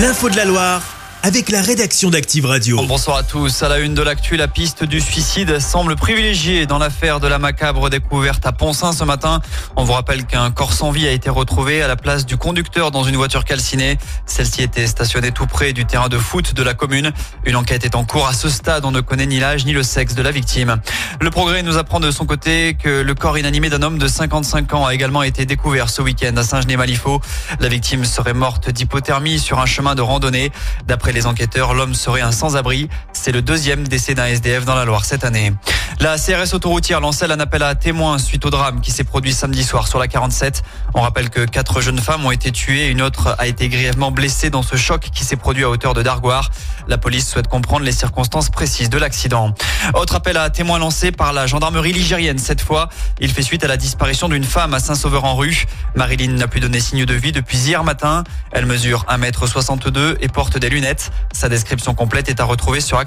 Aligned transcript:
L'info 0.00 0.30
de 0.30 0.36
la 0.36 0.46
Loire 0.46 0.89
avec 1.22 1.50
la 1.50 1.60
rédaction 1.60 2.08
d'Active 2.08 2.46
Radio. 2.46 2.82
Bonsoir 2.86 3.18
à 3.18 3.22
tous. 3.22 3.62
À 3.62 3.68
la 3.68 3.78
une 3.78 3.92
de 3.94 4.00
l'actu, 4.00 4.36
la 4.36 4.48
piste 4.48 4.84
du 4.84 5.00
suicide 5.00 5.58
semble 5.58 5.94
privilégiée 5.94 6.64
dans 6.64 6.78
l'affaire 6.78 7.20
de 7.20 7.28
la 7.28 7.38
macabre 7.38 7.90
découverte 7.90 8.46
à 8.46 8.52
Poncin 8.52 8.92
ce 8.92 9.04
matin. 9.04 9.42
On 9.76 9.84
vous 9.84 9.92
rappelle 9.92 10.24
qu'un 10.24 10.50
corps 10.50 10.72
sans 10.72 10.90
vie 10.90 11.06
a 11.06 11.10
été 11.10 11.28
retrouvé 11.28 11.82
à 11.82 11.88
la 11.88 11.96
place 11.96 12.24
du 12.24 12.38
conducteur 12.38 12.90
dans 12.90 13.04
une 13.04 13.16
voiture 13.16 13.44
calcinée. 13.44 13.98
Celle-ci 14.24 14.62
était 14.62 14.86
stationnée 14.86 15.30
tout 15.30 15.46
près 15.46 15.74
du 15.74 15.84
terrain 15.84 16.08
de 16.08 16.16
foot 16.16 16.54
de 16.54 16.62
la 16.62 16.72
commune. 16.72 17.12
Une 17.44 17.56
enquête 17.56 17.84
est 17.84 17.96
en 17.96 18.04
cours 18.04 18.26
à 18.26 18.32
ce 18.32 18.48
stade. 18.48 18.86
On 18.86 18.90
ne 18.90 19.00
connaît 19.00 19.26
ni 19.26 19.40
l'âge 19.40 19.66
ni 19.66 19.72
le 19.72 19.82
sexe 19.82 20.14
de 20.14 20.22
la 20.22 20.30
victime. 20.30 20.80
Le 21.20 21.30
progrès 21.30 21.62
nous 21.62 21.76
apprend 21.76 22.00
de 22.00 22.10
son 22.10 22.24
côté 22.24 22.74
que 22.82 23.02
le 23.02 23.14
corps 23.14 23.36
inanimé 23.36 23.68
d'un 23.68 23.82
homme 23.82 23.98
de 23.98 24.08
55 24.08 24.72
ans 24.72 24.86
a 24.86 24.94
également 24.94 25.22
été 25.22 25.44
découvert 25.44 25.90
ce 25.90 26.00
week-end 26.00 26.34
à 26.36 26.42
Saint-Genis-Malifaux. 26.42 27.20
La 27.60 27.68
victime 27.68 28.06
serait 28.06 28.32
morte 28.32 28.70
d'hypothermie 28.70 29.38
sur 29.38 29.60
un 29.60 29.66
chemin 29.66 29.94
de 29.94 30.02
randonnée. 30.02 30.50
D'après 30.86 31.09
les 31.12 31.26
enquêteurs, 31.26 31.74
l'homme 31.74 31.94
serait 31.94 32.20
un 32.20 32.32
sans-abri. 32.32 32.88
C'est 33.22 33.32
le 33.32 33.42
deuxième 33.42 33.86
décès 33.86 34.14
d'un 34.14 34.24
SDF 34.24 34.64
dans 34.64 34.74
la 34.74 34.86
Loire 34.86 35.04
cette 35.04 35.24
année. 35.24 35.52
La 36.00 36.16
CRS 36.16 36.54
autoroutière 36.54 37.00
lançait 37.00 37.30
un 37.30 37.38
appel 37.38 37.62
à 37.62 37.74
témoins 37.74 38.16
suite 38.16 38.46
au 38.46 38.50
drame 38.50 38.80
qui 38.80 38.90
s'est 38.90 39.04
produit 39.04 39.34
samedi 39.34 39.62
soir 39.62 39.86
sur 39.88 39.98
la 39.98 40.08
47. 40.08 40.62
On 40.94 41.02
rappelle 41.02 41.28
que 41.28 41.44
quatre 41.44 41.82
jeunes 41.82 41.98
femmes 41.98 42.24
ont 42.24 42.30
été 42.30 42.50
tuées, 42.50 42.86
une 42.86 43.02
autre 43.02 43.36
a 43.38 43.46
été 43.46 43.68
grièvement 43.68 44.10
blessée 44.10 44.48
dans 44.48 44.62
ce 44.62 44.76
choc 44.76 45.10
qui 45.12 45.26
s'est 45.26 45.36
produit 45.36 45.64
à 45.64 45.68
hauteur 45.68 45.92
de 45.92 46.02
Dargoire. 46.02 46.50
La 46.88 46.96
police 46.96 47.28
souhaite 47.28 47.48
comprendre 47.48 47.84
les 47.84 47.92
circonstances 47.92 48.48
précises 48.48 48.88
de 48.88 48.96
l'accident. 48.96 49.54
Autre 49.92 50.14
appel 50.14 50.38
à 50.38 50.48
témoins 50.48 50.78
lancé 50.78 51.12
par 51.12 51.34
la 51.34 51.46
gendarmerie 51.46 51.92
ligérienne 51.92 52.38
cette 52.38 52.62
fois. 52.62 52.88
Il 53.20 53.30
fait 53.30 53.42
suite 53.42 53.62
à 53.62 53.68
la 53.68 53.76
disparition 53.76 54.30
d'une 54.30 54.44
femme 54.44 54.72
à 54.72 54.80
Saint-Sauveur-en-Rue. 54.80 55.66
Marilyn 55.94 56.32
n'a 56.32 56.48
plus 56.48 56.60
donné 56.60 56.80
signe 56.80 57.04
de 57.04 57.14
vie 57.14 57.32
depuis 57.32 57.58
hier 57.58 57.84
matin. 57.84 58.24
Elle 58.52 58.64
mesure 58.64 59.04
1m62 59.10 60.16
et 60.22 60.28
porte 60.28 60.56
des 60.56 60.70
lunettes. 60.70 61.10
Sa 61.32 61.50
description 61.50 61.92
complète 61.92 62.30
est 62.30 62.40
à 62.40 62.44
retrouver 62.44 62.80
sur 62.80 62.98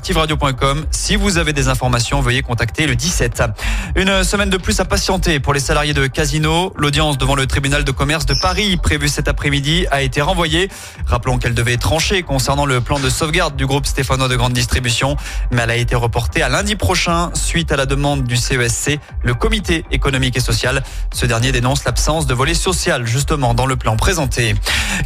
Si 0.91 1.15
vous 1.15 1.37
avez 1.37 1.53
des 1.53 1.69
informations, 1.69 2.19
veuillez 2.19 2.41
contacter 2.41 2.87
le 2.87 2.95
17. 2.95 3.41
Une 3.95 4.25
semaine 4.25 4.49
de 4.49 4.57
plus 4.57 4.81
à 4.81 4.85
patienter 4.85 5.39
pour 5.39 5.53
les 5.53 5.61
salariés 5.61 5.93
de 5.93 6.07
Casino. 6.07 6.73
L'audience 6.75 7.17
devant 7.17 7.35
le 7.35 7.47
tribunal 7.47 7.85
de 7.85 7.91
commerce 7.91 8.25
de 8.25 8.33
Paris 8.41 8.75
prévue 8.75 9.07
cet 9.07 9.29
après-midi 9.29 9.85
a 9.91 10.01
été 10.01 10.21
renvoyée. 10.21 10.69
Rappelons 11.05 11.37
qu'elle 11.37 11.53
devait 11.53 11.77
trancher 11.77 12.21
concernant 12.21 12.65
le 12.65 12.81
plan 12.81 12.99
de 12.99 13.09
sauvegarde 13.09 13.55
du 13.55 13.65
groupe 13.65 13.85
stéphanois 13.85 14.27
de 14.27 14.35
grande 14.35 14.51
distribution, 14.51 15.15
mais 15.51 15.61
elle 15.61 15.71
a 15.71 15.77
été 15.77 15.95
reportée 15.95 16.41
à 16.41 16.49
lundi 16.49 16.75
prochain 16.75 17.31
suite 17.33 17.71
à 17.71 17.77
la 17.77 17.85
demande 17.85 18.25
du 18.25 18.35
CESC, 18.35 18.99
le 19.23 19.33
comité 19.33 19.85
économique 19.89 20.35
et 20.35 20.41
social. 20.41 20.83
Ce 21.13 21.25
dernier 21.25 21.53
dénonce 21.53 21.85
l'absence 21.85 22.27
de 22.27 22.33
volet 22.33 22.55
social 22.55 23.05
justement 23.05 23.53
dans 23.53 23.67
le 23.67 23.77
plan 23.77 23.95
présenté. 23.95 24.55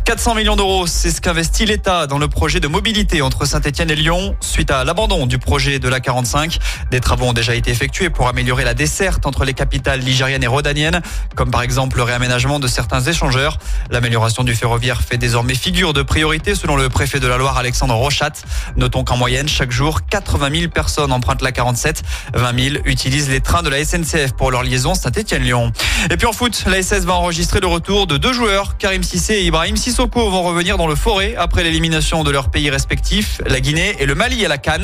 400 0.06 0.34
millions 0.34 0.56
d'euros, 0.56 0.88
c'est 0.88 1.12
ce 1.12 1.22
qu'investit 1.22 1.66
l'État 1.66 2.08
dans 2.08 2.18
le 2.18 2.28
projet 2.28 2.60
de 2.60 2.68
mobilité 2.68 3.22
entre 3.22 3.46
Saint-Etienne 3.46 3.92
et 3.92 3.96
Lyon 3.96 4.36
suite 4.40 4.72
à 4.72 4.87
l'abandon 4.88 5.26
du 5.26 5.38
projet 5.38 5.80
de 5.80 5.90
la 5.90 6.00
45. 6.00 6.60
Des 6.92 7.02
travaux 7.02 7.26
ont 7.26 7.34
déjà 7.34 7.54
été 7.56 7.72
effectués 7.72 8.10
pour 8.10 8.30
améliorer 8.30 8.64
la 8.64 8.74
desserte 8.74 9.26
entre 9.26 9.44
les 9.44 9.54
capitales 9.54 10.00
ligériennes 10.00 10.44
et 10.44 10.48
rhodaniennes, 10.48 11.02
comme 11.36 11.52
par 11.52 11.62
exemple 11.62 11.98
le 11.98 12.04
réaménagement 12.04 12.62
de 12.62 12.68
certains 12.68 13.02
échangeurs. 13.02 13.60
L'amélioration 13.90 14.46
du 14.46 14.56
ferroviaire 14.56 15.02
fait 15.02 15.18
désormais 15.18 15.56
figure 15.56 15.92
de 15.92 16.04
priorité 16.04 16.56
selon 16.56 16.78
le 16.78 16.88
préfet 16.88 17.20
de 17.20 17.28
la 17.28 17.38
Loire 17.38 17.58
Alexandre 17.58 17.96
Rochat. 17.96 18.32
Notons 18.78 19.04
qu'en 19.04 19.18
moyenne, 19.18 19.50
chaque 19.50 19.72
jour, 19.72 20.06
80 20.10 20.52
000 20.58 20.72
personnes 20.72 21.12
empruntent 21.12 21.42
la 21.42 21.52
47, 21.52 22.04
20 22.34 22.60
000 22.72 22.76
utilisent 22.86 23.30
les 23.30 23.42
trains 23.42 23.64
de 23.64 23.70
la 23.70 23.84
SNCF 23.84 24.32
pour 24.38 24.52
leur 24.52 24.64
liaison 24.64 24.96
Saint-Etienne-Lyon. 24.96 25.74
Et 26.12 26.16
puis 26.16 26.28
en 26.28 26.34
foot, 26.34 26.64
la 26.66 26.82
SS 26.82 27.04
va 27.04 27.16
enregistrer 27.16 27.60
le 27.60 27.68
retour 27.68 28.08
de 28.08 28.16
deux 28.16 28.32
joueurs, 28.32 28.78
Karim 28.78 29.04
Sissé 29.04 29.34
et 29.34 29.44
Ibrahim 29.44 29.76
Sissoko 29.76 30.30
vont 30.30 30.44
revenir 30.44 30.78
dans 30.78 30.88
le 30.88 30.96
forêt 30.96 31.36
après 31.38 31.66
l'élimination 31.66 32.24
de 32.24 32.32
leur 32.32 32.52
pays 32.52 32.70
respectifs, 32.70 33.42
la 33.46 33.60
Guinée 33.60 33.98
et 34.00 34.06
le 34.06 34.16
Mali 34.16 34.46
à 34.46 34.48
la 34.48 34.58
Cannes. 34.58 34.77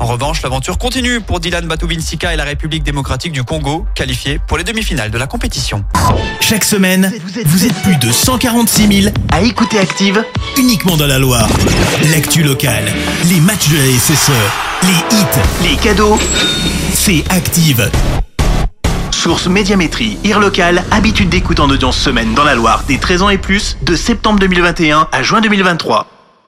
En 0.00 0.06
revanche, 0.06 0.42
l'aventure 0.42 0.78
continue 0.78 1.20
pour 1.20 1.40
Dylan 1.40 1.66
Batoubinsika 1.66 2.32
et 2.32 2.36
la 2.36 2.44
République 2.44 2.82
démocratique 2.82 3.32
du 3.32 3.44
Congo, 3.44 3.86
qualifiés 3.94 4.40
pour 4.46 4.58
les 4.58 4.64
demi-finales 4.64 5.10
de 5.10 5.18
la 5.18 5.26
compétition. 5.26 5.84
Chaque 6.40 6.64
semaine, 6.64 7.12
vous 7.44 7.66
êtes 7.66 7.82
plus 7.82 7.96
de 7.96 8.10
146 8.10 9.02
000 9.02 9.14
à 9.32 9.42
écouter 9.42 9.78
Active 9.78 10.24
uniquement 10.56 10.96
dans 10.96 11.06
la 11.06 11.18
Loire. 11.18 11.48
L'actu 12.10 12.42
locale, 12.42 12.84
les 13.28 13.40
matchs 13.40 13.68
de 13.68 13.76
la 13.76 13.98
SSE, 13.98 14.30
les 14.82 15.16
hits, 15.16 15.70
les 15.70 15.76
cadeaux, 15.76 16.18
c'est 16.94 17.24
Active. 17.30 17.90
Source 19.10 19.46
Médiamétrie, 19.48 20.18
IR 20.24 20.38
local, 20.38 20.84
habitude 20.90 21.28
d'écoute 21.28 21.60
en 21.60 21.68
audience 21.68 21.98
semaine 21.98 22.34
dans 22.34 22.44
la 22.44 22.54
Loire 22.54 22.84
des 22.86 22.98
13 22.98 23.22
ans 23.22 23.30
et 23.30 23.38
plus, 23.38 23.76
de 23.82 23.96
septembre 23.96 24.38
2021 24.38 25.08
à 25.10 25.22
juin 25.22 25.40
2023. 25.40 26.17